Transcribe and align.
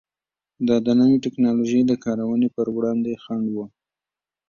دا 0.67 0.75
د 0.85 0.87
نوې 0.99 1.17
ټکنالوژۍ 1.25 1.81
د 1.87 1.91
کارونې 2.03 2.49
پر 2.55 2.67
وړاندې 2.75 3.19
خنډ 3.23 3.45
و. 3.55 3.57